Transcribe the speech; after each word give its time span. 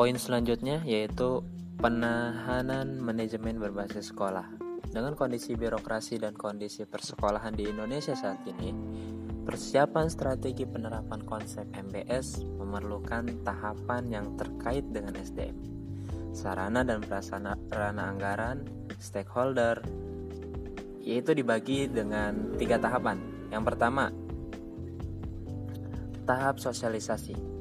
Poin 0.00 0.16
selanjutnya 0.16 0.80
yaitu 0.88 1.44
penahanan 1.76 3.04
manajemen 3.04 3.60
berbasis 3.60 4.08
sekolah. 4.08 4.48
Dengan 4.88 5.12
kondisi 5.12 5.52
birokrasi 5.60 6.16
dan 6.16 6.32
kondisi 6.32 6.88
persekolahan 6.88 7.52
di 7.52 7.68
Indonesia 7.68 8.16
saat 8.16 8.40
ini, 8.48 8.72
persiapan 9.44 10.08
strategi 10.08 10.64
penerapan 10.64 11.20
konsep 11.28 11.68
MBS 11.76 12.40
memerlukan 12.48 13.44
tahapan 13.44 14.08
yang 14.08 14.40
terkait 14.40 14.88
dengan 14.88 15.20
SDM. 15.20 15.60
Sarana 16.32 16.80
dan 16.80 17.04
prasarana 17.04 17.60
anggaran, 18.00 18.64
stakeholder, 18.96 19.84
yaitu 21.04 21.36
dibagi 21.36 21.92
dengan 21.92 22.56
tiga 22.56 22.80
tahapan. 22.80 23.20
Yang 23.52 23.68
pertama, 23.68 24.08
tahap 26.24 26.56
sosialisasi. 26.56 27.59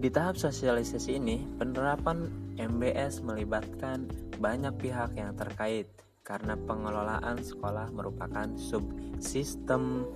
Di 0.00 0.08
tahap 0.08 0.40
sosialisasi 0.40 1.20
ini, 1.20 1.44
penerapan 1.60 2.24
MBS 2.56 3.20
melibatkan 3.20 4.08
banyak 4.40 4.72
pihak 4.80 5.12
yang 5.12 5.36
terkait 5.36 5.92
karena 6.24 6.56
pengelolaan 6.56 7.36
sekolah 7.36 7.92
merupakan 7.92 8.48
subsistem 8.56 10.08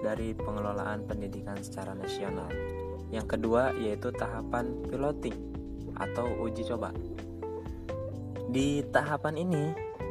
dari 0.00 0.32
pengelolaan 0.32 1.04
pendidikan 1.04 1.60
secara 1.60 1.92
nasional. 1.92 2.48
Yang 3.12 3.36
kedua 3.36 3.76
yaitu 3.76 4.08
tahapan 4.16 4.72
piloting 4.88 5.36
atau 6.00 6.24
uji 6.40 6.64
coba. 6.64 6.96
Di 8.48 8.80
tahapan 8.88 9.36
ini, 9.36 9.64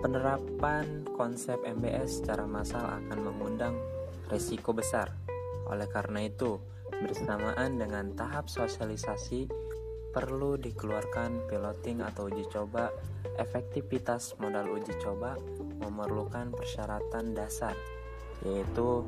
penerapan 0.05 1.01
konsep 1.17 1.57
MBS 1.65 2.21
secara 2.21 2.45
massal 2.45 2.85
akan 2.85 3.25
mengundang 3.25 3.73
risiko 4.29 4.69
besar. 4.69 5.09
Oleh 5.65 5.89
karena 5.89 6.21
itu, 6.29 6.74
bersamaan 7.03 7.81
dengan 7.81 8.15
tahap 8.15 8.47
sosialisasi 8.47 9.49
perlu 10.15 10.55
dikeluarkan 10.55 11.51
piloting 11.51 11.99
atau 11.99 12.31
uji 12.31 12.47
coba. 12.47 12.95
Efektivitas 13.35 14.39
modal 14.39 14.71
uji 14.71 14.95
coba 15.03 15.35
memerlukan 15.83 16.55
persyaratan 16.55 17.35
dasar 17.35 17.75
yaitu 18.47 19.03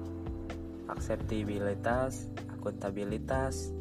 akseptabilitas, 0.91 2.27
akuntabilitas, 2.51 3.71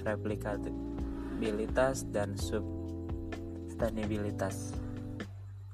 replikabilitas, 0.00 2.08
dan 2.08 2.40
substansibilitas. 2.40 4.72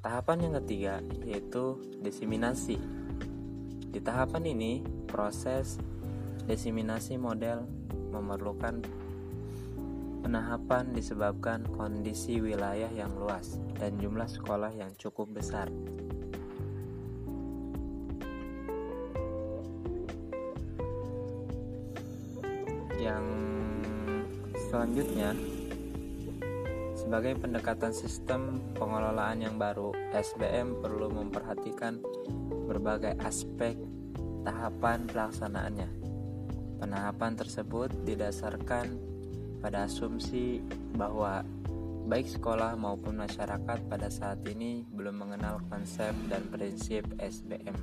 Tahapan 0.02 0.50
yang 0.50 0.58
ketiga 0.62 0.94
yaitu 1.22 1.78
diseminasi. 2.02 2.78
Di 3.90 3.98
tahapan 4.02 4.46
ini, 4.50 4.82
proses 5.06 5.78
diseminasi 6.46 7.18
model 7.18 7.66
memerlukan 8.14 8.80
penahapan 10.26 10.90
disebabkan 10.90 11.62
kondisi 11.74 12.42
wilayah 12.42 12.90
yang 12.90 13.14
luas 13.14 13.62
dan 13.78 13.94
jumlah 13.98 14.26
sekolah 14.26 14.74
yang 14.74 14.90
cukup 14.98 15.30
besar. 15.30 15.70
Yang 22.98 23.26
selanjutnya 24.66 25.30
sebagai 26.98 27.38
pendekatan 27.38 27.94
sistem 27.94 28.58
pengelolaan 28.74 29.38
yang 29.38 29.54
baru, 29.62 29.94
SBM 30.10 30.82
perlu 30.82 31.06
memperhatikan 31.06 32.02
berbagai 32.66 33.14
aspek 33.22 33.78
tahapan 34.42 35.06
pelaksanaannya. 35.06 36.05
Penahapan 36.76 37.32
tersebut 37.34 37.88
didasarkan 38.04 38.86
pada 39.64 39.88
asumsi 39.88 40.60
bahwa 40.94 41.40
baik 42.06 42.30
sekolah 42.30 42.78
maupun 42.78 43.18
masyarakat 43.18 43.78
pada 43.90 44.08
saat 44.12 44.38
ini 44.46 44.86
belum 44.94 45.26
mengenal 45.26 45.58
konsep 45.66 46.14
dan 46.30 46.46
prinsip 46.52 47.02
SBM. 47.18 47.74